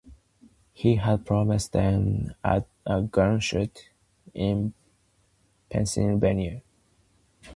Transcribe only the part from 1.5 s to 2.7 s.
them at